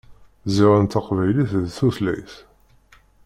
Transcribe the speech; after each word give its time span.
Ziɣen 0.55 0.85
taqbaylit 0.87 1.51
d 1.63 1.65
tutlayt. 1.77 2.33